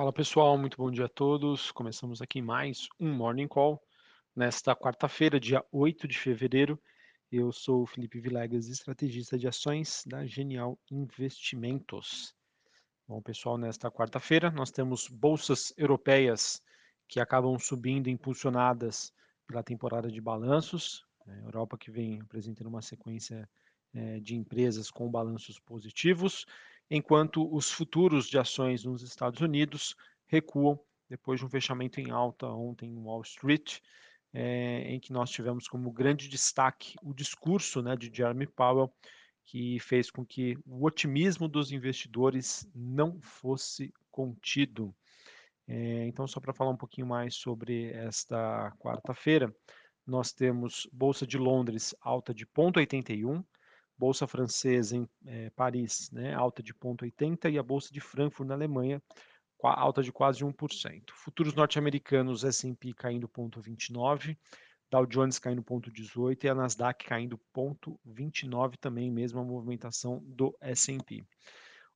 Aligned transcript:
Fala 0.00 0.14
pessoal, 0.14 0.56
muito 0.56 0.78
bom 0.78 0.90
dia 0.90 1.04
a 1.04 1.08
todos. 1.10 1.70
Começamos 1.70 2.22
aqui 2.22 2.40
mais 2.40 2.88
um 2.98 3.12
Morning 3.12 3.46
Call 3.46 3.78
nesta 4.34 4.74
quarta-feira, 4.74 5.38
dia 5.38 5.62
8 5.70 6.08
de 6.08 6.18
fevereiro. 6.18 6.80
Eu 7.30 7.52
sou 7.52 7.82
o 7.82 7.86
Felipe 7.86 8.18
Vilegas, 8.18 8.66
estrategista 8.68 9.36
de 9.36 9.46
ações 9.46 10.02
da 10.06 10.24
Genial 10.24 10.78
Investimentos. 10.90 12.34
Bom, 13.06 13.20
pessoal, 13.20 13.58
nesta 13.58 13.90
quarta-feira 13.90 14.50
nós 14.50 14.70
temos 14.70 15.06
bolsas 15.06 15.70
europeias 15.76 16.62
que 17.06 17.20
acabam 17.20 17.58
subindo 17.58 18.08
impulsionadas 18.08 19.12
pela 19.46 19.62
temporada 19.62 20.10
de 20.10 20.18
balanços. 20.18 21.04
A 21.26 21.36
Europa 21.40 21.76
que 21.76 21.90
vem 21.90 22.22
apresentando 22.22 22.68
uma 22.68 22.80
sequência 22.80 23.46
eh, 23.92 24.18
de 24.20 24.34
empresas 24.34 24.90
com 24.90 25.10
balanços 25.10 25.58
positivos 25.58 26.46
enquanto 26.90 27.48
os 27.54 27.70
futuros 27.70 28.26
de 28.26 28.38
ações 28.38 28.84
nos 28.84 29.02
Estados 29.02 29.40
Unidos 29.40 29.94
recuam 30.26 30.78
depois 31.08 31.40
de 31.40 31.46
um 31.46 31.50
fechamento 31.50 32.00
em 32.00 32.10
alta 32.10 32.46
ontem 32.46 32.90
em 32.90 32.98
Wall 32.98 33.22
Street, 33.22 33.80
é, 34.32 34.82
em 34.92 35.00
que 35.00 35.12
nós 35.12 35.30
tivemos 35.30 35.66
como 35.66 35.90
grande 35.90 36.28
destaque 36.28 36.94
o 37.02 37.12
discurso 37.12 37.82
né, 37.82 37.96
de 37.96 38.10
Jeremy 38.14 38.46
Powell, 38.46 38.92
que 39.44 39.80
fez 39.80 40.10
com 40.10 40.24
que 40.24 40.56
o 40.64 40.84
otimismo 40.86 41.48
dos 41.48 41.72
investidores 41.72 42.68
não 42.72 43.20
fosse 43.20 43.92
contido. 44.10 44.94
É, 45.66 46.06
então, 46.06 46.26
só 46.28 46.38
para 46.38 46.52
falar 46.52 46.70
um 46.70 46.76
pouquinho 46.76 47.06
mais 47.06 47.34
sobre 47.34 47.92
esta 47.92 48.72
quarta-feira, 48.78 49.52
nós 50.06 50.32
temos 50.32 50.88
Bolsa 50.92 51.26
de 51.26 51.36
Londres 51.36 51.94
alta 52.00 52.32
de 52.32 52.46
0,81, 52.46 53.44
Bolsa 54.00 54.26
Francesa 54.26 54.96
em 54.96 55.06
é, 55.26 55.50
Paris, 55.50 56.10
né, 56.10 56.32
alta 56.32 56.62
de 56.62 56.72
0,80 56.72 57.52
e 57.52 57.58
a 57.58 57.62
Bolsa 57.62 57.92
de 57.92 58.00
Frankfurt 58.00 58.48
na 58.48 58.54
Alemanha, 58.54 59.02
alta 59.62 60.02
de 60.02 60.10
quase 60.10 60.42
1%. 60.42 61.02
Futuros 61.12 61.52
norte-americanos, 61.52 62.42
S&P 62.42 62.94
caindo 62.94 63.28
0,29, 63.28 64.38
Dow 64.90 65.04
Jones 65.04 65.38
caindo 65.38 65.62
0,18 65.62 66.44
e 66.44 66.48
a 66.48 66.54
Nasdaq 66.54 67.04
caindo 67.04 67.38
0,29 67.54 68.78
também, 68.78 69.10
mesma 69.10 69.44
movimentação 69.44 70.22
do 70.24 70.56
S&P. 70.62 71.22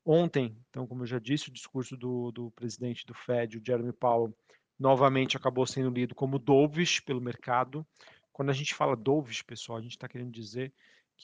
Ontem, 0.04 0.54
então, 0.68 0.86
como 0.86 1.04
eu 1.04 1.06
já 1.06 1.18
disse, 1.18 1.48
o 1.48 1.52
discurso 1.52 1.96
do, 1.96 2.30
do 2.32 2.50
presidente 2.50 3.06
do 3.06 3.14
Fed, 3.14 3.56
o 3.56 3.62
Jeremy 3.66 3.94
Powell, 3.94 4.36
novamente 4.78 5.38
acabou 5.38 5.64
sendo 5.64 5.88
lido 5.88 6.14
como 6.14 6.38
dovish 6.38 7.00
pelo 7.00 7.22
mercado. 7.22 7.86
Quando 8.30 8.50
a 8.50 8.52
gente 8.52 8.74
fala 8.74 8.94
dovish, 8.94 9.40
pessoal, 9.40 9.78
a 9.78 9.80
gente 9.80 9.92
está 9.92 10.06
querendo 10.06 10.30
dizer 10.30 10.70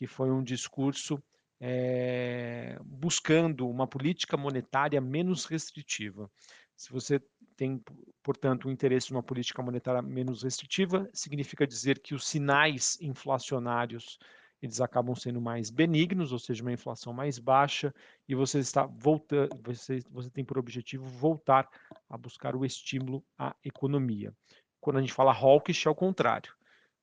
que 0.01 0.07
foi 0.07 0.31
um 0.31 0.43
discurso 0.43 1.23
é, 1.61 2.79
buscando 2.83 3.69
uma 3.69 3.87
política 3.87 4.35
monetária 4.35 4.99
menos 4.99 5.45
restritiva. 5.45 6.31
Se 6.75 6.91
você 6.91 7.21
tem, 7.55 7.85
portanto, 8.23 8.67
um 8.67 8.71
interesse 8.71 9.13
numa 9.13 9.23
política 9.23 9.63
monetária 9.63 10.01
menos 10.01 10.43
restritiva, 10.43 11.07
significa 11.13 11.67
dizer 11.67 11.99
que 11.99 12.15
os 12.15 12.27
sinais 12.27 12.97
inflacionários 12.99 14.19
eles 14.63 14.81
acabam 14.81 15.15
sendo 15.15 15.39
mais 15.39 15.69
benignos, 15.69 16.33
ou 16.33 16.39
seja, 16.39 16.63
uma 16.63 16.73
inflação 16.73 17.13
mais 17.13 17.39
baixa, 17.39 17.95
e 18.27 18.35
você 18.35 18.59
está 18.59 18.87
voltando, 18.87 19.51
você, 19.63 20.01
você 20.11 20.31
tem 20.31 20.47
por 20.47 20.57
objetivo 20.57 21.05
voltar 21.05 21.69
a 22.09 22.17
buscar 22.17 22.57
o 22.57 22.65
estímulo 22.65 23.23
à 23.39 23.55
economia. 23.63 24.33
Quando 24.81 24.97
a 24.97 25.01
gente 25.03 25.13
fala 25.13 25.35
hawkish, 25.35 25.87
é 25.87 25.91
o 25.91 25.95
contrário 25.95 26.59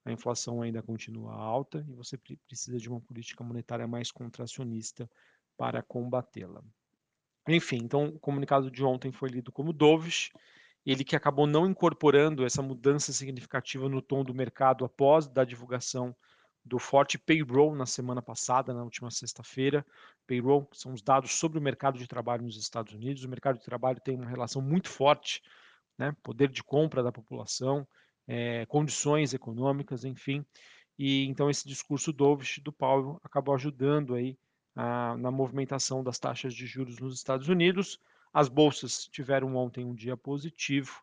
a 0.08 0.14
inflação 0.14 0.62
ainda 0.62 0.82
continua 0.82 1.34
alta 1.34 1.86
e 1.88 1.94
você 1.94 2.18
precisa 2.48 2.78
de 2.78 2.90
uma 2.90 3.02
política 3.02 3.44
monetária 3.44 3.88
mais 3.88 4.12
contracionista 4.12 5.10
para 5.58 5.82
combatê-la. 5.84 6.64
Enfim, 7.48 7.78
então 7.78 8.08
o 8.08 8.20
comunicado 8.20 8.70
de 8.72 8.84
ontem 8.84 9.12
foi 9.12 9.30
lido 9.30 9.52
como 9.52 9.74
dovish, 9.74 10.32
ele 10.86 11.04
que 11.04 11.16
acabou 11.16 11.46
não 11.46 11.66
incorporando 11.66 12.46
essa 12.46 12.62
mudança 12.62 13.12
significativa 13.12 13.90
no 13.90 14.02
tom 14.02 14.24
do 14.24 14.34
mercado 14.34 14.86
após 14.86 15.28
da 15.28 15.44
divulgação 15.44 16.16
do 16.64 16.80
forte 16.80 17.18
payroll 17.18 17.76
na 17.76 17.86
semana 17.86 18.22
passada, 18.22 18.74
na 18.74 18.84
última 18.84 19.10
sexta-feira. 19.10 19.86
Payroll 20.26 20.70
são 20.74 20.94
os 20.94 21.02
dados 21.02 21.34
sobre 21.34 21.58
o 21.58 21.62
mercado 21.62 21.98
de 21.98 22.08
trabalho 22.08 22.44
nos 22.44 22.58
Estados 22.58 22.94
Unidos. 22.94 23.24
O 23.24 23.30
mercado 23.30 23.58
de 23.58 23.66
trabalho 23.66 24.00
tem 24.02 24.16
uma 24.16 24.30
relação 24.30 24.62
muito 24.62 24.90
forte, 24.90 25.42
né, 25.98 26.16
poder 26.24 26.50
de 26.50 26.64
compra 26.64 27.02
da 27.02 27.12
população, 27.12 27.88
é, 28.28 28.66
condições 28.66 29.34
econômicas, 29.34 30.04
enfim. 30.04 30.46
E 30.98 31.26
então 31.26 31.50
esse 31.50 31.68
discurso 31.68 32.12
dovish 32.12 32.60
do 32.60 32.72
Powell 32.72 33.20
acabou 33.24 33.56
ajudando 33.56 34.16
aí 34.16 34.38
a, 34.76 35.16
na 35.18 35.32
movimentação 35.32 36.04
das 36.04 36.20
taxas 36.20 36.54
de 36.54 36.66
juros 36.66 37.00
nos 37.00 37.16
Estados 37.16 37.48
Unidos. 37.48 38.00
As 38.34 38.50
bolsas 38.50 39.08
tiveram 39.08 39.56
ontem 39.56 39.86
um 39.86 39.96
dia 39.96 40.18
positivo 40.18 41.02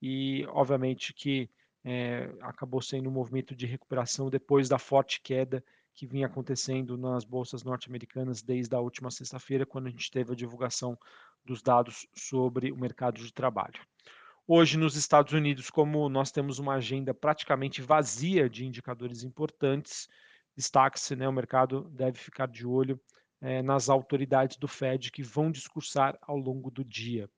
e, 0.00 0.46
obviamente, 0.48 1.12
que 1.12 1.50
é, 1.84 2.30
acabou 2.40 2.80
sendo 2.82 3.08
um 3.08 3.12
movimento 3.12 3.54
de 3.54 3.66
recuperação 3.66 4.28
depois 4.28 4.68
da 4.68 4.78
forte 4.78 5.20
queda 5.20 5.64
que 5.94 6.06
vinha 6.06 6.26
acontecendo 6.26 6.96
nas 6.96 7.24
bolsas 7.24 7.64
norte-americanas 7.64 8.40
desde 8.40 8.72
a 8.76 8.78
última 8.78 9.10
sexta-feira, 9.10 9.66
quando 9.66 9.88
a 9.88 9.90
gente 9.90 10.10
teve 10.10 10.32
a 10.32 10.36
divulgação 10.36 10.96
dos 11.44 11.60
dados 11.60 12.06
sobre 12.14 12.70
o 12.70 12.76
mercado 12.76 13.20
de 13.20 13.32
trabalho. 13.32 13.80
Hoje, 14.50 14.78
nos 14.78 14.96
Estados 14.96 15.34
Unidos, 15.34 15.68
como 15.68 16.08
nós 16.08 16.32
temos 16.32 16.58
uma 16.58 16.76
agenda 16.76 17.12
praticamente 17.12 17.82
vazia 17.82 18.48
de 18.48 18.64
indicadores 18.64 19.22
importantes, 19.22 20.08
destaque-se, 20.56 21.14
né, 21.14 21.28
o 21.28 21.32
mercado 21.32 21.82
deve 21.90 22.18
ficar 22.18 22.48
de 22.48 22.66
olho 22.66 22.98
é, 23.42 23.60
nas 23.60 23.90
autoridades 23.90 24.56
do 24.56 24.66
Fed 24.66 25.12
que 25.12 25.22
vão 25.22 25.50
discursar 25.50 26.18
ao 26.22 26.38
longo 26.38 26.70
do 26.70 26.82
dia. 26.82 27.28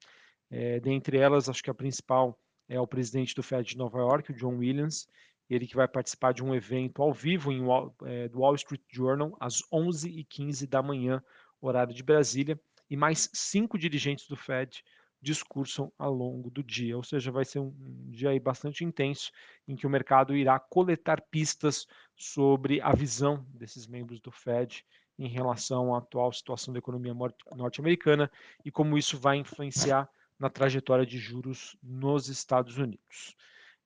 É, 0.49 0.79
dentre 0.79 1.19
elas, 1.19 1.49
acho 1.49 1.65
que 1.65 1.71
a 1.71 1.75
principal 1.75 2.39
é 2.69 2.79
o 2.79 2.87
presidente 2.87 3.35
do 3.35 3.43
Fed 3.43 3.71
de 3.71 3.77
Nova 3.77 3.99
York, 3.99 4.31
o 4.31 4.37
John 4.37 4.59
Williams, 4.59 5.09
ele 5.49 5.67
que 5.67 5.75
vai 5.75 5.89
participar 5.89 6.33
de 6.33 6.45
um 6.45 6.55
evento 6.55 7.03
ao 7.03 7.13
vivo 7.13 7.51
em 7.51 7.65
é, 8.05 8.29
do 8.29 8.39
Wall 8.39 8.55
Street 8.55 8.83
Journal 8.89 9.37
às 9.41 9.61
11h15 9.73 10.65
da 10.69 10.81
manhã, 10.81 11.21
horário 11.61 11.93
de 11.93 12.05
Brasília, 12.05 12.57
e 12.89 12.97
mais 12.97 13.29
cinco 13.33 13.77
dirigentes 13.77 14.29
do 14.29 14.37
Fed 14.37 14.85
discursam 15.21 15.93
ao 15.99 16.13
longo 16.13 16.51
do 16.51 16.63
dia, 16.63 16.97
ou 16.97 17.03
seja, 17.03 17.31
vai 17.31 17.45
ser 17.45 17.59
um 17.59 17.73
dia 18.11 18.39
bastante 18.41 18.85
intenso 18.85 19.31
em 19.69 19.77
que 19.77 19.87
o 19.87 19.91
mercado 19.91 20.35
irá 20.35 20.59
coletar 20.59 21.21
pistas 21.31 21.87
sobre 22.17 22.81
a 22.81 22.95
visão 22.95 23.45
desses 23.55 23.87
membros 23.87 24.21
do 24.21 24.31
Fed 24.31 24.85
em 25.19 25.29
relação 25.29 25.95
à 25.95 25.99
atual 25.99 26.33
situação 26.33 26.73
da 26.73 26.79
economia 26.79 27.15
norte-americana 27.55 28.31
e 28.65 28.71
como 28.71 28.97
isso 28.97 29.19
vai 29.19 29.37
influenciar 29.37 30.09
na 30.39 30.49
trajetória 30.49 31.05
de 31.05 31.19
juros 31.19 31.77
nos 31.83 32.29
Estados 32.29 32.79
Unidos. 32.79 33.37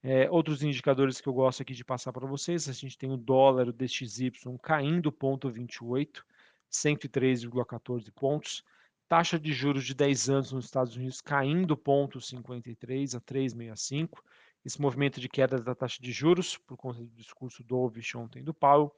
É, 0.00 0.30
outros 0.30 0.62
indicadores 0.62 1.20
que 1.20 1.26
eu 1.26 1.32
gosto 1.32 1.62
aqui 1.62 1.74
de 1.74 1.84
passar 1.84 2.12
para 2.12 2.26
vocês, 2.26 2.68
a 2.68 2.72
gente 2.72 2.96
tem 2.96 3.10
o 3.10 3.16
dólar, 3.16 3.68
o 3.68 3.72
DXY 3.72 4.30
caindo 4.62 5.10
0,28, 5.10 6.22
103,14 6.70 8.12
pontos, 8.12 8.62
taxa 9.08 9.38
de 9.38 9.52
juros 9.52 9.84
de 9.84 9.94
10 9.94 10.30
anos 10.30 10.52
nos 10.52 10.64
Estados 10.64 10.96
Unidos 10.96 11.20
caindo 11.20 11.76
0,53 11.76 13.16
a 13.16 13.20
3,65. 13.20 14.20
Esse 14.64 14.80
movimento 14.80 15.20
de 15.20 15.28
queda 15.28 15.60
da 15.60 15.74
taxa 15.74 16.00
de 16.00 16.10
juros, 16.10 16.56
por 16.56 16.76
conta 16.76 17.00
do 17.00 17.10
discurso 17.10 17.62
do 17.62 17.76
Ovish 17.76 18.14
ontem 18.14 18.42
do 18.42 18.54
Powell. 18.54 18.90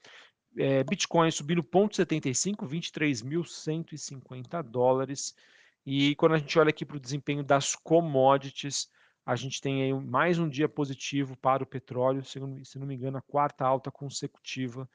É, 0.56 0.84
Bitcoin 0.84 1.31
subindo 1.31 1.62
0,75, 1.62 2.67
23.150 2.67 4.62
dólares. 4.62 5.34
E 5.84 6.15
quando 6.17 6.34
a 6.34 6.38
gente 6.38 6.59
olha 6.59 6.71
aqui 6.71 6.84
para 6.84 6.97
o 6.97 7.00
desempenho 7.00 7.44
das 7.44 7.75
commodities, 7.77 8.88
a 9.25 9.34
gente 9.34 9.61
tem 9.61 9.83
aí 9.83 9.93
mais 9.93 10.38
um 10.38 10.49
dia 10.49 10.69
positivo 10.69 11.37
para 11.37 11.65
o 11.65 11.67
petróleo, 11.67 12.25
se 12.25 12.38
não, 12.38 12.65
se 12.65 12.78
não 12.78 12.87
me 12.87 12.94
engano, 12.94 13.19
a 13.19 13.23
quarta 13.23 13.67
alta 13.67 13.91
consecutiva 13.91 14.88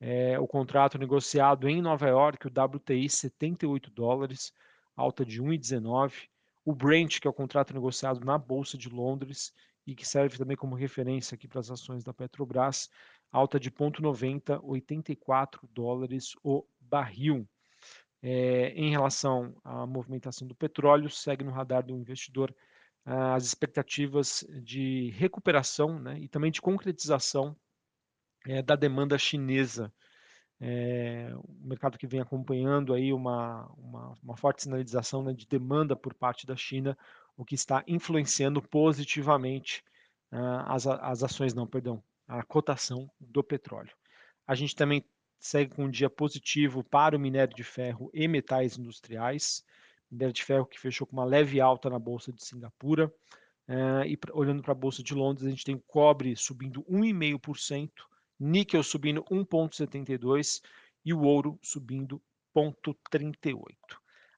é, 0.00 0.38
o 0.38 0.46
contrato 0.46 0.96
negociado 0.98 1.68
em 1.68 1.82
Nova 1.82 2.08
York, 2.08 2.46
o 2.46 2.50
WTI 2.50 3.08
78 3.08 3.90
dólares, 3.90 4.52
alta 4.96 5.24
de 5.24 5.42
1,19. 5.42 6.28
O 6.64 6.74
Brent, 6.74 7.18
que 7.20 7.26
é 7.26 7.30
o 7.30 7.34
contrato 7.34 7.74
negociado 7.74 8.24
na 8.24 8.38
Bolsa 8.38 8.76
de 8.76 8.88
Londres 8.88 9.52
e 9.86 9.94
que 9.94 10.06
serve 10.06 10.36
também 10.36 10.56
como 10.56 10.76
referência 10.76 11.34
aqui 11.34 11.48
para 11.48 11.60
as 11.60 11.70
ações 11.70 12.04
da 12.04 12.12
Petrobras, 12.12 12.90
alta 13.32 13.58
de 13.58 13.70
0,90, 13.70 14.60
84 14.62 15.68
dólares 15.72 16.34
o 16.44 16.64
barril. 16.80 17.48
É, 18.20 18.70
em 18.70 18.90
relação 18.90 19.54
à 19.64 19.86
movimentação 19.86 20.46
do 20.46 20.54
petróleo, 20.54 21.08
segue 21.08 21.44
no 21.44 21.52
radar 21.52 21.84
do 21.84 21.96
investidor 21.96 22.54
as 23.04 23.46
expectativas 23.46 24.44
de 24.62 25.10
recuperação 25.16 25.98
né, 25.98 26.18
e 26.20 26.28
também 26.28 26.50
de 26.50 26.60
concretização 26.60 27.56
é, 28.48 28.62
da 28.62 28.74
demanda 28.74 29.18
chinesa. 29.18 29.92
É, 30.60 31.30
o 31.36 31.68
mercado 31.68 31.98
que 31.98 32.06
vem 32.06 32.20
acompanhando 32.20 32.92
aí 32.92 33.12
uma, 33.12 33.66
uma, 33.76 34.14
uma 34.22 34.36
forte 34.36 34.62
sinalização 34.62 35.22
né, 35.22 35.32
de 35.32 35.46
demanda 35.46 35.94
por 35.94 36.14
parte 36.14 36.46
da 36.46 36.56
China, 36.56 36.98
o 37.36 37.44
que 37.44 37.54
está 37.54 37.84
influenciando 37.86 38.60
positivamente 38.60 39.84
uh, 40.32 40.64
as, 40.66 40.86
as 40.86 41.22
ações, 41.22 41.54
não, 41.54 41.66
perdão, 41.66 42.02
a 42.26 42.42
cotação 42.42 43.08
do 43.20 43.44
petróleo. 43.44 43.92
A 44.46 44.56
gente 44.56 44.74
também 44.74 45.04
segue 45.38 45.76
com 45.76 45.84
um 45.84 45.90
dia 45.90 46.10
positivo 46.10 46.82
para 46.82 47.16
o 47.16 47.20
minério 47.20 47.54
de 47.54 47.62
ferro 47.62 48.10
e 48.12 48.26
metais 48.26 48.76
industriais. 48.76 49.64
minério 50.10 50.32
de 50.32 50.42
ferro 50.42 50.66
que 50.66 50.80
fechou 50.80 51.06
com 51.06 51.12
uma 51.12 51.24
leve 51.24 51.60
alta 51.60 51.88
na 51.88 51.98
bolsa 51.98 52.32
de 52.32 52.42
Singapura. 52.42 53.12
Uh, 53.68 54.02
e 54.06 54.16
pra, 54.16 54.34
olhando 54.34 54.62
para 54.62 54.72
a 54.72 54.74
bolsa 54.74 55.02
de 55.02 55.14
Londres, 55.14 55.46
a 55.46 55.50
gente 55.50 55.64
tem 55.64 55.78
cobre 55.86 56.34
subindo 56.34 56.82
1,5%, 56.84 57.90
níquel 58.38 58.82
subindo 58.82 59.24
1,72% 59.24 60.62
e 61.04 61.12
o 61.12 61.22
ouro 61.22 61.58
subindo 61.62 62.22
0,38%. 62.54 63.66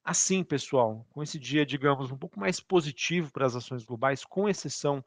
Assim, 0.02 0.43
pessoal, 0.43 1.06
com 1.11 1.23
esse 1.23 1.38
dia, 1.38 1.64
digamos, 1.64 2.11
um 2.11 2.17
pouco 2.17 2.41
mais 2.41 2.58
positivo 2.58 3.31
para 3.32 3.47
as 3.47 3.55
ações 3.55 3.85
globais, 3.85 4.25
com 4.25 4.49
exceção 4.49 5.05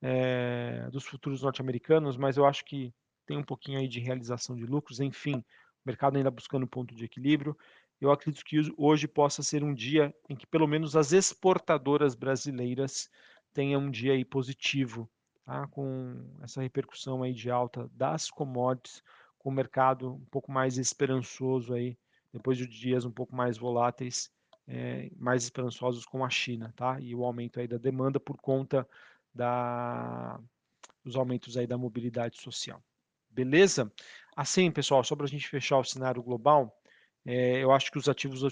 é, 0.00 0.88
dos 0.90 1.04
futuros 1.04 1.42
norte-americanos, 1.42 2.16
mas 2.16 2.36
eu 2.36 2.46
acho 2.46 2.64
que 2.64 2.94
tem 3.26 3.36
um 3.36 3.44
pouquinho 3.44 3.78
aí 3.78 3.88
de 3.88 4.00
realização 4.00 4.56
de 4.56 4.64
lucros, 4.64 5.00
enfim, 5.00 5.38
o 5.38 5.44
mercado 5.84 6.16
ainda 6.16 6.30
buscando 6.30 6.66
ponto 6.66 6.94
de 6.94 7.04
equilíbrio. 7.04 7.56
Eu 8.00 8.12
acredito 8.12 8.44
que 8.44 8.60
hoje 8.76 9.08
possa 9.08 9.42
ser 9.42 9.64
um 9.64 9.74
dia 9.74 10.14
em 10.28 10.36
que 10.36 10.46
pelo 10.46 10.68
menos 10.68 10.94
as 10.94 11.12
exportadoras 11.12 12.14
brasileiras 12.14 13.10
tenham 13.52 13.82
um 13.82 13.90
dia 13.90 14.12
aí 14.12 14.24
positivo, 14.24 15.10
tá? 15.48 15.66
com 15.68 16.14
essa 16.42 16.60
repercussão 16.60 17.22
aí 17.22 17.32
de 17.32 17.50
alta 17.50 17.90
das 17.94 18.30
commodities, 18.30 19.02
com 19.38 19.48
o 19.48 19.52
mercado 19.52 20.16
um 20.16 20.26
pouco 20.26 20.52
mais 20.52 20.76
esperançoso 20.76 21.72
aí, 21.72 21.96
depois 22.30 22.58
de 22.58 22.66
dias 22.66 23.06
um 23.06 23.10
pouco 23.10 23.34
mais 23.34 23.56
voláteis, 23.56 24.30
é, 24.66 25.10
mais 25.16 25.44
esperançosos 25.44 26.04
com 26.04 26.22
a 26.22 26.28
China, 26.28 26.70
tá? 26.76 27.00
E 27.00 27.14
o 27.14 27.24
aumento 27.24 27.58
aí 27.58 27.66
da 27.66 27.78
demanda 27.78 28.20
por 28.20 28.36
conta 28.36 28.86
da, 29.32 30.38
dos 31.02 31.16
aumentos 31.16 31.56
aí 31.56 31.66
da 31.66 31.78
mobilidade 31.78 32.38
social. 32.38 32.82
Beleza? 33.30 33.90
Assim, 34.36 34.70
pessoal, 34.70 35.02
só 35.02 35.16
para 35.16 35.24
a 35.24 35.28
gente 35.28 35.48
fechar 35.48 35.78
o 35.78 35.84
cenário 35.84 36.22
global, 36.22 36.78
é, 37.26 37.62
eu 37.62 37.72
acho 37.72 37.90
que 37.90 37.98
os 37.98 38.08
ativos 38.08 38.42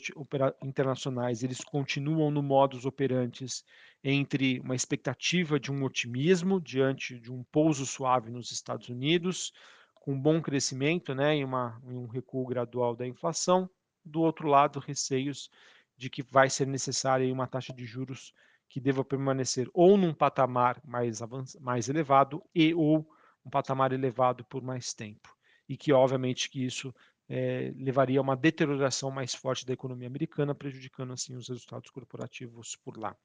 internacionais 0.63 1.43
eles 1.43 1.61
continuam 1.61 2.31
no 2.31 2.43
modus 2.43 2.85
operantes 2.85 3.65
entre 4.03 4.61
uma 4.61 4.75
expectativa 4.75 5.59
de 5.59 5.73
um 5.73 5.83
otimismo 5.83 6.61
diante 6.61 7.19
de 7.19 7.33
um 7.33 7.43
pouso 7.45 7.87
suave 7.87 8.31
nos 8.31 8.53
Estados 8.53 8.89
Unidos, 8.89 9.53
com 9.95 10.21
bom 10.21 10.41
crescimento 10.41 11.15
né, 11.15 11.39
e, 11.39 11.45
uma, 11.45 11.81
um 11.85 12.07
recuo 12.07 12.47
gradual 12.47 12.95
da 12.95 13.07
inflação. 13.07 13.69
Do 14.05 14.21
outro 14.21 14.47
lado, 14.47 14.79
receios 14.79 15.51
de 15.97 16.09
que 16.11 16.23
vai 16.23 16.49
ser 16.49 16.67
necessária 16.67 17.33
uma 17.33 17.47
taxa 17.47 17.73
de 17.73 17.85
juros 17.85 18.33
que 18.69 18.81
deva 18.81 19.05
permanecer 19.05 19.69
ou 19.73 19.97
num 19.97 20.13
patamar 20.13 20.81
mais, 20.85 21.21
mais 21.61 21.89
elevado 21.89 22.43
e 22.55 22.75
ou 22.75 23.09
um 23.45 23.51
patamar 23.51 23.93
elevado 23.93 24.45
por 24.45 24.63
mais 24.63 24.93
tempo. 24.93 25.35
E 25.69 25.77
que, 25.77 25.93
obviamente, 25.93 26.51
que 26.51 26.65
isso 26.65 26.95
é, 27.29 27.73
levaria 27.77 28.19
a 28.19 28.23
uma 28.23 28.37
deterioração 28.37 29.11
mais 29.11 29.35
forte 29.35 29.67
da 29.67 29.73
economia 29.73 30.07
americana, 30.07 30.55
prejudicando, 30.55 31.13
assim, 31.13 31.35
os 31.37 31.49
resultados 31.49 31.91
corporativos 31.91 32.77
por 32.77 32.97
lá. 32.97 33.17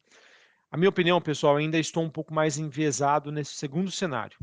A 0.71 0.77
minha 0.77 0.89
opinião, 0.89 1.21
pessoal, 1.21 1.57
ainda 1.57 1.77
estou 1.77 2.03
um 2.03 2.09
pouco 2.09 2.33
mais 2.33 2.57
enviesado 2.57 3.31
nesse 3.31 3.53
segundo 3.55 3.91
cenário, 3.91 4.37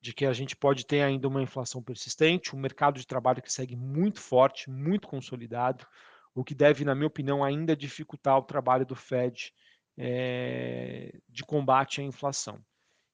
de 0.00 0.12
que 0.12 0.24
a 0.24 0.32
gente 0.32 0.54
pode 0.54 0.86
ter 0.86 1.02
ainda 1.02 1.26
uma 1.26 1.42
inflação 1.42 1.82
persistente, 1.82 2.54
um 2.54 2.60
mercado 2.60 2.98
de 2.98 3.06
trabalho 3.06 3.42
que 3.42 3.52
segue 3.52 3.76
muito 3.76 4.20
forte, 4.20 4.70
muito 4.70 5.08
consolidado, 5.08 5.86
o 6.34 6.44
que 6.44 6.54
deve, 6.54 6.84
na 6.84 6.94
minha 6.94 7.06
opinião, 7.06 7.44
ainda 7.44 7.76
dificultar 7.76 8.38
o 8.38 8.42
trabalho 8.42 8.86
do 8.86 8.94
Fed 8.94 9.52
é, 9.96 11.16
de 11.28 11.44
combate 11.44 12.00
à 12.00 12.04
inflação. 12.04 12.60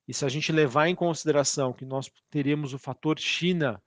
E 0.09 0.15
se 0.15 0.25
a 0.25 0.29
gente 0.29 0.51
levar 0.51 0.89
em 0.89 0.95
consideração 0.95 1.73
que 1.73 1.85
nós 1.85 2.11
teremos 2.31 2.75
o 2.75 2.79
fator 2.79 3.19
China, 3.19 3.81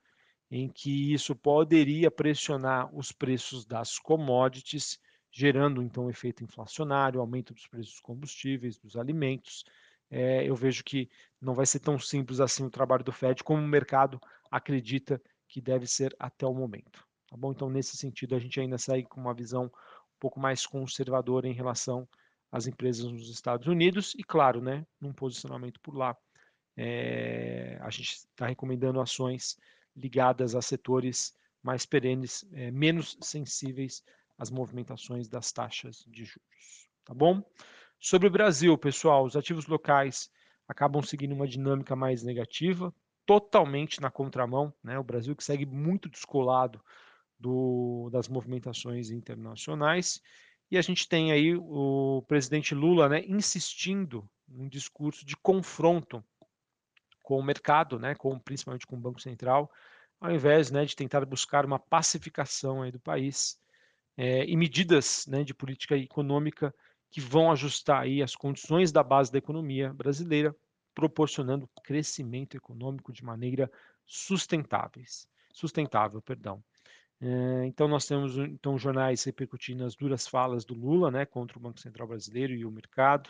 em 0.56 0.70
que 0.70 1.12
isso 1.12 1.36
poderia 1.36 2.12
pressionar 2.12 2.96
os 2.96 3.12
preços 3.12 3.66
das 3.66 3.98
commodities, 3.98 5.00
gerando 5.32 5.82
então 5.82 6.06
um 6.06 6.10
efeito 6.12 6.44
inflacionário, 6.44 7.20
aumento 7.20 7.56
dos 7.56 7.66
preços 7.66 7.94
dos 7.94 8.02
combustíveis, 8.02 8.78
dos 8.78 8.96
alimentos, 8.96 9.66
é, 10.12 10.48
eu 10.48 10.56
vejo 10.56 10.84
que 10.84 11.10
não 11.42 11.56
vai 11.56 11.66
ser 11.66 11.80
tão 11.80 11.98
simples 11.98 12.40
assim 12.40 12.64
o 12.64 12.70
trabalho 12.70 13.04
do 13.04 13.12
Fed 13.12 13.44
como 13.44 13.64
o 13.64 13.68
mercado 13.68 14.22
acredita 14.52 15.20
que 15.50 15.60
deve 15.60 15.88
ser 15.88 16.16
até 16.20 16.46
o 16.46 16.54
momento. 16.54 17.04
Tá 17.28 17.36
bom? 17.36 17.52
Então, 17.52 17.68
nesse 17.68 17.98
sentido, 17.98 18.36
a 18.36 18.40
gente 18.40 18.60
ainda 18.60 18.78
segue 18.78 19.08
com 19.08 19.20
uma 19.20 19.34
visão 19.34 19.66
um 19.66 20.20
pouco 20.20 20.40
mais 20.40 20.68
conservadora 20.68 21.48
em 21.48 21.54
relação 21.54 22.08
as 22.52 22.68
empresas 22.68 23.12
nos 23.12 23.28
Estados 23.28 23.66
Unidos 23.66 24.14
e, 24.20 24.24
claro, 24.24 24.62
né, 24.62 24.86
num 25.02 25.14
posicionamento 25.14 25.80
por 25.82 25.96
lá. 25.96 26.16
É, 26.78 27.80
a 27.82 27.90
gente 27.90 28.12
está 28.12 28.46
recomendando 28.46 29.02
ações 29.02 29.58
ligadas 29.96 30.56
a 30.56 30.62
setores 30.62 31.34
mais 31.62 31.86
perenes, 31.86 32.46
é, 32.54 32.72
menos 32.72 33.18
sensíveis 33.22 34.04
às 34.38 34.50
movimentações 34.50 35.28
das 35.28 35.52
taxas 35.52 36.04
de 36.08 36.26
juros. 36.26 36.90
Tá 37.06 37.14
bom? 37.14 37.44
Sobre 38.00 38.28
o 38.28 38.32
Brasil, 38.32 38.78
pessoal, 38.78 39.24
os 39.24 39.36
ativos 39.36 39.66
locais 39.68 40.30
acabam 40.68 41.02
seguindo 41.02 41.34
uma 41.34 41.48
dinâmica 41.48 41.96
mais 41.96 42.24
negativa, 42.24 42.94
totalmente 43.26 44.02
na 44.02 44.12
contramão. 44.12 44.74
Né? 44.84 45.00
O 45.00 45.04
Brasil 45.04 45.36
que 45.36 45.44
segue 45.44 45.66
muito 45.66 46.10
descolado 46.10 46.84
do, 47.40 48.10
das 48.12 48.28
movimentações 48.28 49.10
internacionais 49.10 50.22
e 50.72 50.78
a 50.78 50.82
gente 50.82 51.08
tem 51.08 51.32
aí 51.32 51.56
o 51.56 52.24
presidente 52.28 52.74
Lula 52.74 53.08
né, 53.08 53.24
insistindo 53.28 54.28
num 54.48 54.68
discurso 54.68 55.26
de 55.26 55.38
confronto 55.38 56.24
com 57.24 57.40
o 57.40 57.44
mercado, 57.44 57.98
né, 57.98 58.14
com, 58.14 58.38
principalmente 58.38 58.86
com 58.86 58.96
o 58.96 59.00
Banco 59.00 59.20
Central, 59.20 59.72
ao 60.20 60.32
invés 60.32 60.70
né, 60.70 60.86
de 60.86 60.96
tentar 60.96 61.26
buscar 61.26 61.66
uma 61.66 61.80
pacificação 61.80 62.84
aí 62.84 62.92
do 62.92 63.00
país 63.00 63.60
é, 64.16 64.46
e 64.46 64.56
medidas 64.56 65.26
né, 65.28 65.44
de 65.44 65.54
política 65.54 65.98
econômica 65.98 66.74
que 67.10 67.22
vão 67.22 67.52
ajustar 67.52 68.02
aí 68.02 68.22
as 68.22 68.36
condições 68.36 68.92
da 68.92 69.04
base 69.04 69.32
da 69.32 69.38
economia 69.38 69.94
brasileira, 69.94 70.56
proporcionando 70.94 71.70
crescimento 71.84 72.56
econômico 72.56 73.12
de 73.12 73.24
maneira 73.24 73.72
sustentáveis, 74.06 75.28
sustentável, 75.52 76.22
perdão. 76.22 76.64
É, 77.22 77.66
então 77.66 77.88
nós 77.88 78.06
temos 78.06 78.38
então 78.38 78.78
jornais 78.78 79.24
repercutindo 79.24 79.86
as 79.86 79.96
duras 79.96 80.28
falas 80.28 80.66
do 80.66 80.74
Lula, 80.74 81.10
né, 81.10 81.26
contra 81.26 81.58
o 81.58 81.62
Banco 81.62 81.80
Central 81.80 82.08
brasileiro 82.08 82.54
e 82.54 82.66
o 82.66 82.72
mercado, 82.72 83.30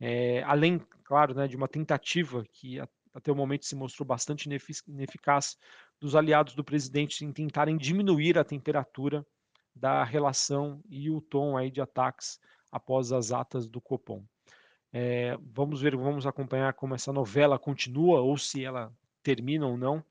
é, 0.00 0.42
além, 0.44 0.78
claro, 1.04 1.34
né, 1.34 1.48
de 1.48 1.56
uma 1.56 1.68
tentativa 1.68 2.44
que 2.52 2.78
até 3.18 3.32
o 3.32 3.36
momento 3.36 3.66
se 3.66 3.74
mostrou 3.74 4.06
bastante 4.06 4.48
ineficaz 4.86 5.56
dos 6.00 6.14
aliados 6.14 6.54
do 6.54 6.64
presidente 6.64 7.24
em 7.24 7.32
tentarem 7.32 7.76
diminuir 7.76 8.38
a 8.38 8.44
temperatura 8.44 9.26
da 9.74 10.04
relação 10.04 10.80
e 10.88 11.10
o 11.10 11.20
tom 11.20 11.56
aí 11.56 11.70
de 11.70 11.80
ataques 11.80 12.38
após 12.70 13.12
as 13.12 13.32
atas 13.32 13.66
do 13.66 13.80
Copom. 13.80 14.24
É, 14.92 15.36
vamos 15.42 15.80
ver, 15.82 15.96
vamos 15.96 16.26
acompanhar 16.26 16.72
como 16.74 16.94
essa 16.94 17.12
novela 17.12 17.58
continua 17.58 18.20
ou 18.20 18.38
se 18.38 18.64
ela 18.64 18.92
termina 19.22 19.66
ou 19.66 19.76
não. 19.76 20.04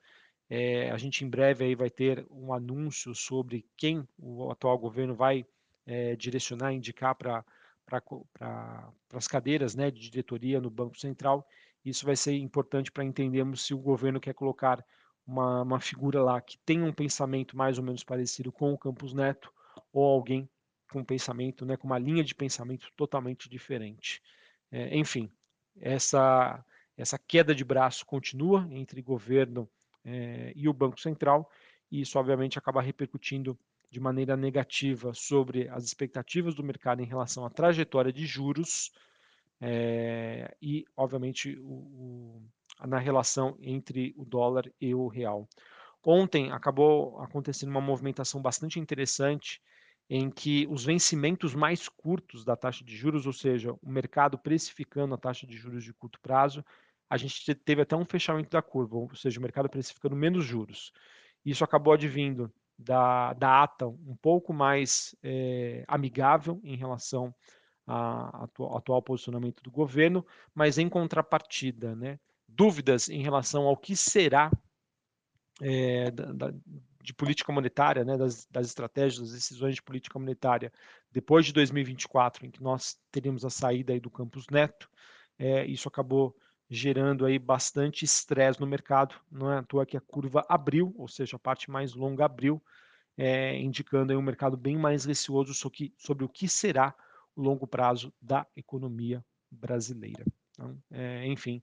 É, 0.50 0.92
a 0.92 0.98
gente 0.98 1.26
em 1.26 1.30
breve 1.30 1.66
aí 1.66 1.76
vai 1.76 1.90
ter 1.90 2.26
um 2.30 2.54
anúncio 2.54 3.16
sobre 3.16 3.66
quem 3.76 4.08
o 4.18 4.52
atual 4.52 4.78
governo 4.78 5.16
vai 5.16 5.46
é, 5.86 6.16
direcionar, 6.16 6.74
indicar 6.74 7.16
para 7.16 7.44
pra, 7.86 8.94
as 9.14 9.28
cadeiras 9.28 9.76
né, 9.76 9.90
de 9.90 10.10
diretoria 10.10 10.60
no 10.60 10.70
Banco 10.70 11.00
Central. 11.00 11.48
Isso 11.90 12.06
vai 12.06 12.18
ser 12.18 12.36
importante 12.36 12.92
para 12.92 13.06
entendermos 13.06 13.66
se 13.66 13.74
o 13.74 13.78
governo 13.78 14.20
quer 14.20 14.34
colocar 14.34 14.84
uma, 15.26 15.62
uma 15.62 15.80
figura 15.80 16.22
lá 16.22 16.42
que 16.42 16.58
tenha 16.66 16.84
um 16.84 16.92
pensamento 16.92 17.56
mais 17.56 17.78
ou 17.78 17.84
menos 17.84 18.04
parecido 18.04 18.52
com 18.52 18.74
o 18.74 18.78
Campos 18.78 19.14
Neto 19.14 19.54
ou 19.94 20.04
alguém 20.04 20.50
com 20.92 21.04
pensamento, 21.04 21.66
né, 21.66 21.78
com 21.78 21.88
uma 21.88 21.98
linha 21.98 22.26
de 22.26 22.36
pensamento 22.36 22.92
totalmente 22.96 23.50
diferente. 23.50 24.22
É, 24.70 24.98
enfim, 24.98 25.32
essa, 25.80 26.64
essa 26.98 27.18
queda 27.18 27.56
de 27.56 27.64
braço 27.64 28.06
continua 28.06 28.68
entre 28.72 29.02
governo 29.02 29.70
é, 30.04 30.52
e 30.56 30.68
o 30.68 30.74
Banco 30.74 31.00
Central, 31.00 31.50
e 31.90 32.02
isso 32.02 32.20
obviamente 32.20 32.58
acaba 32.58 32.82
repercutindo 32.82 33.58
de 33.90 34.00
maneira 34.00 34.36
negativa 34.36 35.14
sobre 35.14 35.70
as 35.70 35.86
expectativas 35.86 36.54
do 36.54 36.64
mercado 36.64 37.02
em 37.02 37.06
relação 37.06 37.46
à 37.46 37.50
trajetória 37.50 38.12
de 38.12 38.26
juros 38.26 38.92
é, 39.60 40.56
e, 40.62 40.86
obviamente, 40.96 41.58
o, 41.60 42.42
o, 42.82 42.88
na 42.88 43.00
relação 43.00 43.58
entre 43.60 44.14
o 44.18 44.24
dólar 44.24 44.72
e 44.80 44.94
o 44.94 45.08
real. 45.08 45.48
Ontem 46.04 46.52
acabou 46.52 47.20
acontecendo 47.20 47.70
uma 47.70 47.82
movimentação 47.82 48.42
bastante 48.42 48.80
interessante 48.80 49.62
em 50.10 50.30
que 50.30 50.66
os 50.70 50.86
vencimentos 50.86 51.54
mais 51.54 51.90
curtos 51.90 52.46
da 52.46 52.56
taxa 52.56 52.84
de 52.84 52.96
juros, 52.96 53.26
ou 53.26 53.34
seja, 53.34 53.74
o 53.74 53.90
mercado 53.90 54.38
precificando 54.38 55.14
a 55.14 55.18
taxa 55.18 55.46
de 55.46 55.58
juros 55.58 55.84
de 55.84 55.94
curto 55.94 56.20
prazo, 56.22 56.64
a 57.10 57.18
gente 57.18 57.54
teve 57.56 57.82
até 57.82 57.96
um 57.96 58.06
fechamento 58.06 58.50
da 58.50 58.62
curva, 58.62 58.96
ou 58.96 59.14
seja, 59.16 59.40
o 59.40 59.42
mercado 59.42 59.70
precificando 59.70 60.16
menos 60.16 60.46
juros. 60.46 60.92
Isso 61.44 61.64
acabou 61.64 61.94
advindo 61.94 62.52
da, 62.78 63.34
da 63.34 63.64
ata 63.64 63.88
um 63.88 64.16
pouco 64.22 64.54
mais 64.54 65.16
é, 65.24 65.84
amigável 65.88 66.62
em 66.64 66.76
relação 66.76 67.34
ao 67.88 68.44
atual, 68.44 68.78
atual 68.78 69.02
posicionamento 69.02 69.64
do 69.64 69.72
governo, 69.72 70.26
mas 70.54 70.78
em 70.78 70.90
contrapartida, 70.90 71.96
né, 71.96 72.20
dúvidas 72.48 73.08
em 73.08 73.22
relação 73.22 73.64
ao 73.64 73.78
que 73.78 73.96
será 73.96 74.52
é, 75.62 76.12
da, 76.12 76.34
da, 76.34 76.54
de 77.02 77.14
política 77.14 77.52
monetária, 77.52 78.04
né, 78.04 78.18
das, 78.18 78.46
das, 78.52 78.68
estratégias, 78.68 79.22
das 79.22 79.32
decisões 79.32 79.76
de 79.76 79.82
política 79.82 80.20
monetária 80.20 80.72
depois 81.12 81.46
de 81.46 81.54
2024, 81.54 82.46
em 82.46 82.52
que 82.52 82.62
nós 82.62 82.98
teríamos 83.12 83.46
a 83.46 83.50
saída 83.50 83.94
aí 83.94 84.00
do 84.00 84.12
Campus 84.12 84.46
Neto, 84.52 84.90
é, 85.40 85.66
isso 85.66 85.88
acabou 85.88 86.36
gerando 86.70 87.26
aí 87.26 87.40
bastante 87.40 88.04
estresse 88.04 88.60
no 88.60 88.68
mercado, 88.68 89.16
não 89.32 89.52
é 89.52 89.60
à 89.60 89.64
toa 89.64 89.86
que 89.86 89.96
a 89.96 90.02
curva 90.02 90.46
abriu, 90.50 90.94
ou 90.98 91.08
seja, 91.08 91.38
a 91.38 91.40
parte 91.40 91.72
mais 91.72 91.94
longa 91.94 92.26
abriu, 92.26 92.62
é, 93.18 93.58
indicando 93.58 94.12
aí 94.12 94.18
um 94.18 94.22
mercado 94.22 94.58
bem 94.58 94.78
mais 94.78 95.06
receoso 95.06 95.54
sobre, 95.54 95.94
sobre 95.98 96.26
o 96.26 96.30
que 96.30 96.48
será 96.48 96.94
longo 97.38 97.68
prazo 97.68 98.14
da 98.22 98.46
economia 98.56 99.24
brasileira. 99.50 100.26
Então, 100.52 100.78
é, 100.92 101.26
enfim, 101.28 101.62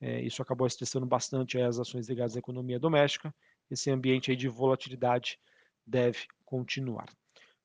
é, 0.00 0.20
isso 0.22 0.40
acabou 0.40 0.66
estressando 0.66 1.06
bastante 1.06 1.58
as 1.60 1.78
ações 1.78 2.08
ligadas 2.08 2.36
à 2.36 2.38
economia 2.38 2.78
doméstica. 2.78 3.34
Esse 3.70 3.90
ambiente 3.90 4.34
de 4.36 4.48
volatilidade 4.48 5.38
deve 5.84 6.26
continuar. 6.44 7.06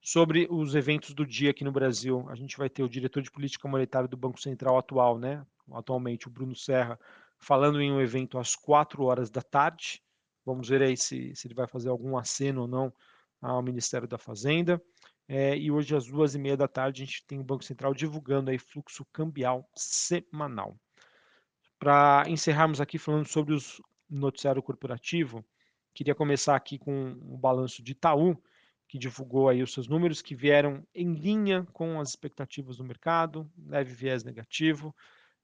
Sobre 0.01 0.47
os 0.49 0.73
eventos 0.73 1.13
do 1.13 1.25
dia 1.25 1.51
aqui 1.51 1.63
no 1.63 1.71
Brasil, 1.71 2.27
a 2.29 2.35
gente 2.35 2.57
vai 2.57 2.69
ter 2.69 2.81
o 2.81 2.89
diretor 2.89 3.21
de 3.21 3.29
política 3.29 3.67
monetária 3.67 4.07
do 4.07 4.17
Banco 4.17 4.41
Central 4.41 4.77
atual, 4.77 5.19
né? 5.19 5.45
Atualmente, 5.71 6.27
o 6.27 6.31
Bruno 6.31 6.55
Serra, 6.55 6.99
falando 7.37 7.79
em 7.79 7.91
um 7.91 8.01
evento 8.01 8.39
às 8.39 8.55
4 8.55 9.03
horas 9.03 9.29
da 9.29 9.43
tarde. 9.43 10.01
Vamos 10.43 10.69
ver 10.69 10.81
aí 10.81 10.97
se, 10.97 11.35
se 11.35 11.47
ele 11.47 11.53
vai 11.53 11.67
fazer 11.67 11.89
algum 11.89 12.17
aceno 12.17 12.61
ou 12.61 12.67
não 12.67 12.91
ao 13.39 13.61
Ministério 13.61 14.07
da 14.07 14.17
Fazenda. 14.17 14.81
É, 15.33 15.57
e 15.57 15.71
hoje, 15.71 15.95
às 15.95 16.07
duas 16.07 16.35
e 16.35 16.37
meia 16.37 16.57
da 16.57 16.67
tarde, 16.67 17.03
a 17.03 17.05
gente 17.05 17.25
tem 17.25 17.39
o 17.39 17.43
Banco 17.43 17.63
Central 17.63 17.93
divulgando 17.93 18.51
aí 18.51 18.57
fluxo 18.57 19.05
cambial 19.13 19.65
semanal. 19.73 20.77
Para 21.79 22.25
encerrarmos 22.27 22.81
aqui 22.81 22.97
falando 22.97 23.25
sobre 23.25 23.55
o 23.55 23.59
noticiário 24.09 24.61
corporativo, 24.61 25.41
queria 25.93 26.13
começar 26.13 26.53
aqui 26.53 26.77
com 26.77 26.91
um 26.91 27.37
balanço 27.37 27.81
de 27.81 27.93
Itaú, 27.93 28.35
que 28.89 28.99
divulgou 28.99 29.47
aí 29.47 29.63
os 29.63 29.71
seus 29.71 29.87
números 29.87 30.21
que 30.21 30.35
vieram 30.35 30.85
em 30.93 31.13
linha 31.13 31.65
com 31.71 32.01
as 32.01 32.09
expectativas 32.09 32.75
do 32.75 32.83
mercado, 32.83 33.49
leve 33.57 33.93
viés 33.93 34.25
negativo, 34.25 34.93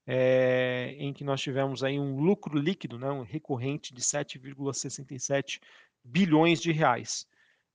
é, 0.05 0.97
em 0.99 1.13
que 1.13 1.23
nós 1.23 1.39
tivemos 1.39 1.81
aí 1.81 1.97
um 1.97 2.19
lucro 2.19 2.59
líquido, 2.59 2.99
né, 2.99 3.09
um 3.09 3.23
recorrente 3.23 3.93
de 3.93 4.01
7,67 4.01 5.61
bilhões 6.03 6.59
de 6.59 6.73
reais. 6.73 7.25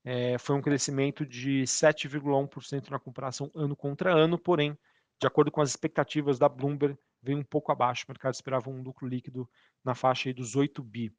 É, 0.05 0.37
foi 0.39 0.57
um 0.57 0.63
crescimento 0.63 1.25
de 1.25 1.63
7,1% 1.63 2.91
na 2.91 2.99
comparação 2.99 3.51
ano 3.55 3.77
contra 3.77 4.13
ano, 4.13 4.39
porém, 4.39 4.77
de 5.21 5.27
acordo 5.27 5.51
com 5.51 5.61
as 5.61 5.71
expectativas 5.71 6.39
da 6.39 6.49
Bloomberg, 6.49 6.99
veio 7.23 7.39
um 7.39 7.45
pouco 7.45 7.71
abaixo. 7.71 8.05
O 8.07 8.11
mercado 8.11 8.35
esperava 8.35 8.69
um 8.69 8.83
lucro 8.83 9.07
líquido 9.07 9.49
na 9.85 9.95
faixa 9.95 10.33
dos 10.33 10.57
8 10.57 10.83
bi. 10.83 11.13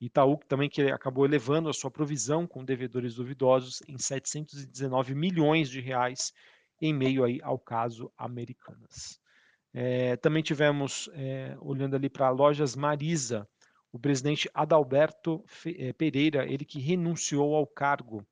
Itaú 0.00 0.38
também 0.48 0.68
que 0.68 0.82
acabou 0.90 1.24
elevando 1.24 1.68
a 1.68 1.72
sua 1.72 1.90
provisão 1.90 2.46
com 2.46 2.64
devedores 2.64 3.14
duvidosos 3.14 3.80
em 3.86 3.96
719 3.96 5.14
milhões 5.14 5.70
de 5.70 5.80
reais 5.80 6.32
em 6.80 6.92
meio 6.92 7.24
aí 7.24 7.40
ao 7.42 7.58
caso 7.58 8.12
Americanas. 8.18 9.20
É, 9.72 10.16
também 10.16 10.42
tivemos, 10.42 11.08
é, 11.14 11.56
olhando 11.60 11.96
ali 11.96 12.08
para 12.08 12.30
lojas 12.30 12.76
Marisa, 12.76 13.48
o 13.94 13.98
presidente 13.98 14.50
Adalberto 14.52 15.44
é, 15.78 15.92
Pereira, 15.92 16.44
ele 16.52 16.64
que 16.64 16.80
renunciou 16.80 17.54
ao 17.54 17.64
cargo. 17.64 18.26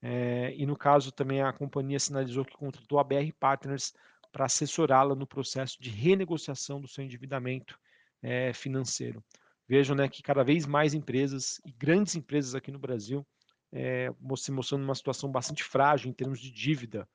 É, 0.00 0.54
e 0.56 0.64
no 0.64 0.76
caso 0.76 1.10
também 1.10 1.42
a 1.42 1.52
companhia 1.52 1.98
sinalizou 1.98 2.44
que 2.44 2.56
contratou 2.56 3.00
a 3.00 3.04
BR 3.04 3.32
Partners 3.40 3.92
para 4.30 4.44
assessorá-la 4.44 5.16
no 5.16 5.26
processo 5.26 5.82
de 5.82 5.90
renegociação 5.90 6.80
do 6.80 6.86
seu 6.86 7.02
endividamento 7.02 7.76
é, 8.22 8.52
financeiro. 8.52 9.20
Vejam 9.66 9.96
né, 9.96 10.08
que 10.08 10.22
cada 10.22 10.44
vez 10.44 10.64
mais 10.64 10.94
empresas 10.94 11.60
e 11.64 11.72
grandes 11.72 12.14
empresas 12.14 12.54
aqui 12.54 12.70
no 12.70 12.78
Brasil 12.78 13.26
é, 13.72 14.12
se 14.36 14.52
mostrando 14.52 14.84
uma 14.84 14.94
situação 14.94 15.28
bastante 15.28 15.64
frágil 15.64 16.08
em 16.08 16.14
termos 16.14 16.38
de 16.38 16.52
dívida. 16.52 17.08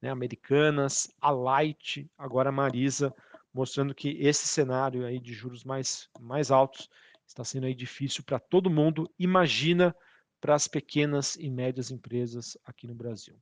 Né, 0.00 0.08
Americanas, 0.08 1.12
a 1.20 1.30
Light, 1.30 2.10
agora 2.16 2.48
a 2.48 2.52
Marisa, 2.52 3.14
mostrando 3.52 3.94
que 3.94 4.16
esse 4.20 4.48
cenário 4.48 5.04
aí 5.04 5.20
de 5.20 5.34
juros 5.34 5.64
mais, 5.64 6.08
mais 6.18 6.50
altos 6.50 6.88
está 7.26 7.44
sendo 7.44 7.66
aí 7.66 7.74
difícil 7.74 8.22
para 8.24 8.38
todo 8.38 8.70
mundo. 8.70 9.10
Imagina 9.18 9.94
para 10.40 10.54
as 10.54 10.68
pequenas 10.68 11.36
e 11.36 11.50
médias 11.50 11.90
empresas 11.90 12.56
aqui 12.64 12.86
no 12.86 12.94
Brasil. 12.94 13.36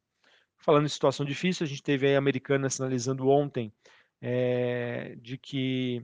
Falando 0.59 0.87
em 0.87 0.89
situação 0.89 1.27
difícil, 1.27 1.65
a 1.65 1.69
gente 1.69 1.83
teve 1.83 2.15
a 2.15 2.19
americana 2.19 2.71
sinalizando 2.71 3.29
ontem 3.29 3.73
é, 4.21 5.15
de 5.17 5.37
que 5.37 6.03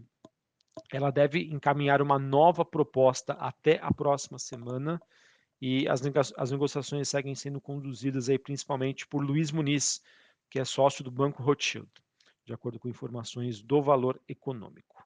ela 0.92 1.10
deve 1.10 1.44
encaminhar 1.44 2.02
uma 2.02 2.18
nova 2.18 2.64
proposta 2.64 3.32
até 3.34 3.78
a 3.82 3.92
próxima 3.92 4.38
semana 4.38 5.00
e 5.60 5.88
as, 5.88 6.00
as 6.37 6.50
negociações 6.50 7.08
seguem 7.08 7.34
sendo 7.34 7.60
conduzidas 7.60 8.28
aí 8.28 8.38
principalmente 8.38 9.06
por 9.06 9.22
Luiz 9.22 9.50
Muniz, 9.50 10.02
que 10.50 10.58
é 10.58 10.64
sócio 10.64 11.04
do 11.04 11.10
Banco 11.10 11.42
Rothschild, 11.42 11.88
de 12.44 12.52
acordo 12.52 12.78
com 12.78 12.88
informações 12.88 13.62
do 13.62 13.80
Valor 13.82 14.20
Econômico. 14.28 15.00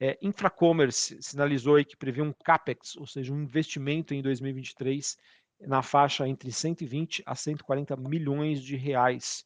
É, 0.00 0.16
Infracommerce 0.22 1.20
sinalizou 1.20 1.74
aí 1.74 1.84
que 1.84 1.96
prevê 1.96 2.22
um 2.22 2.32
CAPEX, 2.32 2.96
ou 2.96 3.06
seja, 3.06 3.32
um 3.32 3.42
investimento 3.42 4.14
em 4.14 4.22
2023 4.22 5.16
na 5.60 5.82
faixa 5.82 6.26
entre 6.28 6.52
120 6.52 7.22
a 7.26 7.34
140 7.34 7.96
milhões 7.96 8.62
de 8.62 8.76
reais 8.76 9.44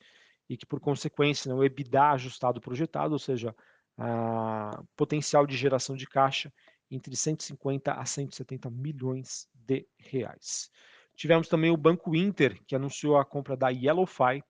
e 0.49 0.57
que, 0.57 0.67
por 0.67 0.79
consequência, 0.79 1.49
né, 1.49 1.55
o 1.59 1.65
EBITDA 1.65 2.11
ajustado 2.11 2.61
projetado, 2.61 3.15
ou 3.15 3.19
seja, 3.19 3.55
a 3.97 4.83
potencial 4.97 5.47
de 5.47 5.57
geração 5.57 5.97
de 5.97 6.07
caixa 6.07 6.53
entre 6.91 7.17
150 7.17 7.93
a 7.93 8.05
170 8.05 8.69
milhões 8.71 9.49
de 9.55 9.87
reais. 9.99 10.71
Tivemos 11.17 11.49
também 11.49 11.71
o 11.71 11.77
Banco 11.77 12.15
Inter, 12.15 12.63
que 12.67 12.77
anunciou 12.77 13.17
a 13.17 13.25
compra 13.25 13.57
da 13.57 13.71
Yellowfy 13.71 14.43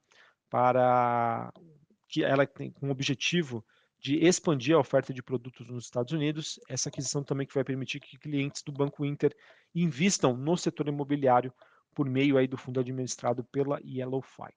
para 0.51 1.53
que 2.09 2.25
ela 2.25 2.47
tem 2.47 2.71
com 2.71 2.89
o 2.89 2.91
objetivo 2.91 3.65
de 4.03 4.17
expandir 4.17 4.75
a 4.75 4.81
oferta 4.81 5.15
de 5.15 5.23
produtos 5.23 5.65
nos 5.69 5.85
Estados 5.85 6.13
Unidos. 6.13 6.59
Essa 6.69 6.89
aquisição 6.89 7.23
também 7.23 7.47
que 7.47 7.55
vai 7.55 7.63
permitir 7.63 8.01
que 8.01 8.19
clientes 8.19 8.61
do 8.61 8.73
Banco 8.73 9.05
Inter 9.05 9.35
invistam 9.73 10.37
no 10.37 10.57
setor 10.57 10.89
imobiliário 10.89 11.53
por 11.95 12.11
meio 12.11 12.37
aí 12.37 12.49
do 12.49 12.57
fundo 12.57 12.81
administrado 12.81 13.45
pela 13.45 13.81
Yellowfy. 13.85 14.53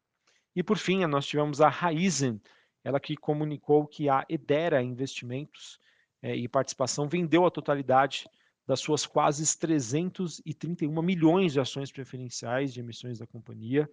E 0.56 0.64
por 0.64 0.78
fim, 0.78 1.06
nós 1.06 1.28
tivemos 1.28 1.62
a 1.62 1.70
Raizen, 1.70 2.42
ela 2.84 3.00
que 3.00 3.16
comunicou 3.16 3.86
que 3.86 4.10
a 4.10 4.26
Edera 4.28 4.82
Investimentos 4.82 5.80
é, 6.24 6.36
e 6.36 6.48
Participação 6.48 7.08
vendeu 7.08 7.46
a 7.46 7.52
totalidade 7.52 8.28
das 8.66 8.80
suas 8.80 9.06
quase 9.06 9.44
331 9.60 11.02
milhões 11.04 11.54
de 11.54 11.60
ações 11.60 11.92
preferenciais 11.92 12.74
de 12.74 12.80
emissões 12.80 13.20
da 13.20 13.28
companhia, 13.28 13.88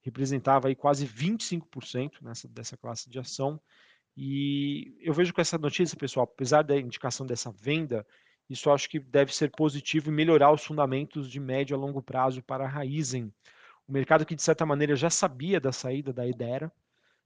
representava 0.00 0.66
aí 0.66 0.74
quase 0.74 1.06
25% 1.06 2.22
nessa, 2.22 2.48
dessa 2.48 2.76
classe 2.76 3.08
de 3.08 3.20
ação, 3.20 3.60
e 4.16 4.96
eu 5.00 5.12
vejo 5.12 5.34
com 5.34 5.40
essa 5.40 5.58
notícia, 5.58 5.96
pessoal, 5.96 6.24
apesar 6.24 6.62
da 6.62 6.78
indicação 6.78 7.26
dessa 7.26 7.52
venda, 7.52 8.06
isso 8.48 8.70
acho 8.70 8.88
que 8.88 8.98
deve 8.98 9.34
ser 9.34 9.50
positivo 9.50 10.08
e 10.08 10.12
melhorar 10.12 10.52
os 10.52 10.64
fundamentos 10.64 11.30
de 11.30 11.38
médio 11.38 11.76
a 11.76 11.78
longo 11.78 12.00
prazo 12.00 12.42
para 12.42 12.64
a 12.64 12.68
Raizen. 12.68 13.32
O 13.86 13.92
mercado 13.92 14.24
que, 14.24 14.34
de 14.34 14.42
certa 14.42 14.64
maneira, 14.64 14.96
já 14.96 15.10
sabia 15.10 15.60
da 15.60 15.72
saída 15.72 16.12
da 16.12 16.26
Idera, 16.26 16.72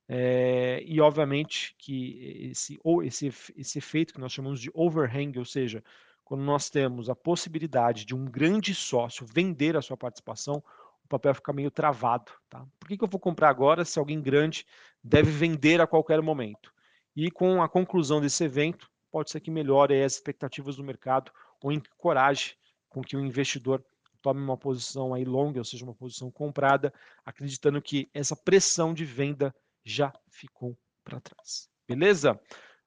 é, 0.09 0.83
e 0.85 1.01
obviamente 1.01 1.75
que 1.79 2.49
esse, 2.51 2.81
ou 2.83 3.01
esse, 3.03 3.33
esse 3.57 3.79
efeito 3.79 4.13
que 4.13 4.21
nós 4.21 4.33
chamamos 4.33 4.61
de 4.61 4.69
overhang, 4.75 5.39
ou 5.39 5.45
seja, 5.45 5.85
quando 6.25 6.43
nós 6.43 6.69
temos 6.69 7.09
a 7.09 7.15
possibilidade 7.15 8.05
de 8.05 8.15
um 8.15 8.25
grande 8.25 8.75
sócio 8.75 9.25
vender 9.25 9.77
a 9.77 9.83
sua 9.83 9.97
participação, 9.97 10.63
o 11.05 11.09
papel 11.09 11.35
fica 11.35 11.53
meio 11.53 11.71
travado. 11.71 12.33
Tá? 12.49 12.67
Por 12.81 12.89
que, 12.89 12.99
que 12.99 13.05
eu 13.05 13.09
vou 13.09 13.21
comprar 13.21 13.51
agora 13.51 13.85
se 13.85 14.01
alguém 14.01 14.21
grande 14.21 14.67
deve 15.03 15.31
vender 15.31 15.81
a 15.81 15.87
qualquer 15.87 16.21
momento? 16.21 16.73
E 17.17 17.31
com 17.31 17.63
a 17.63 17.69
conclusão 17.69 18.21
desse 18.21 18.45
evento, 18.45 18.91
pode 19.11 19.31
ser 19.31 19.41
que 19.41 19.51
melhore 19.51 20.03
as 20.03 20.15
expectativas 20.15 20.77
do 20.77 20.85
mercado 20.85 21.33
ou 21.63 21.73
encoraje 21.73 22.57
com 22.89 23.03
que 23.03 23.17
o 23.17 23.21
investidor 23.21 23.85
tome 24.23 24.41
uma 24.41 24.57
posição 24.57 25.15
aí 25.15 25.25
longa, 25.25 25.59
ou 25.59 25.65
seja, 25.65 25.85
uma 25.85 25.95
posição 25.95 26.31
comprada, 26.31 26.93
acreditando 27.25 27.81
que 27.81 28.11
essa 28.13 28.37
pressão 28.37 28.93
de 28.93 29.05
venda 29.05 29.55
já 29.85 30.13
ficou 30.29 30.77
para 31.03 31.21
trás. 31.21 31.69
Beleza? 31.89 32.39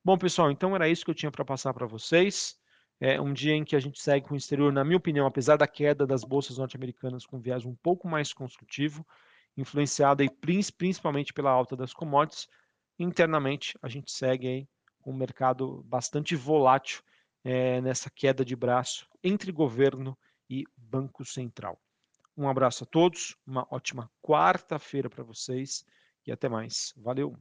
Bom, 0.04 0.18
pessoal, 0.18 0.52
então 0.52 0.76
era 0.76 0.88
isso 0.88 1.04
que 1.04 1.12
eu 1.12 1.16
tinha 1.16 1.32
para 1.32 1.46
passar 1.46 1.74
para 1.74 1.88
vocês. 1.88 2.58
É 3.00 3.20
um 3.20 3.34
dia 3.34 3.54
em 3.54 3.64
que 3.64 3.76
a 3.76 3.80
gente 3.80 4.02
segue 4.02 4.28
com 4.28 4.34
o 4.34 4.38
exterior, 4.38 4.72
na 4.72 4.84
minha 4.84 4.98
opinião, 4.98 5.26
apesar 5.26 5.58
da 5.58 5.68
queda 5.68 6.06
das 6.06 6.24
bolsas 6.24 6.58
norte-americanas 6.58 7.26
com 7.26 7.40
viés 7.40 7.66
um 7.66 7.76
pouco 7.76 8.08
mais 8.08 8.32
construtivo, 8.32 9.06
influenciada 9.58 10.24
aí 10.24 10.30
principalmente 10.30 11.34
pela 11.34 11.52
alta 11.52 11.76
das 11.76 11.94
commodities, 11.94 12.48
internamente 12.98 13.78
a 13.82 13.88
gente 13.88 14.12
segue 14.12 14.48
aí 14.48 14.70
um 15.06 15.14
mercado 15.14 15.84
bastante 15.84 16.36
volátil 16.36 17.02
é, 17.44 17.82
nessa 17.82 18.10
queda 18.10 18.46
de 18.46 18.56
braço 18.56 19.08
entre 19.24 19.52
governo 19.52 20.18
e 20.50 20.64
Banco 20.78 21.26
Central. 21.26 21.80
Um 22.36 22.48
abraço 22.48 22.84
a 22.84 22.88
todos, 22.88 23.36
uma 23.46 23.68
ótima 23.70 24.10
quarta-feira 24.22 25.10
para 25.10 25.24
vocês 25.24 25.86
e 26.26 26.32
até 26.32 26.50
mais. 26.50 26.94
Valeu! 26.98 27.38